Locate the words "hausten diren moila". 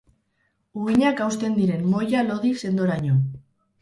1.25-2.25